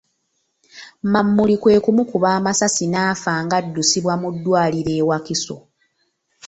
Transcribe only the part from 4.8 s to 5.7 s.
e Wakiso.